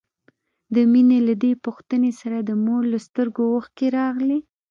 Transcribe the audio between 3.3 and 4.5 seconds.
اوښکې راغلې.